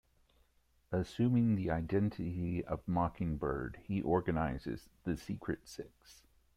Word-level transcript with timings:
Assuming 0.91 1.53
the 1.53 1.69
identity 1.69 2.63
Mockingbird, 2.87 3.81
he 3.83 4.01
organizes 4.01 4.89
the 5.03 5.15
Secret 5.15 5.67
Six. 5.67 6.23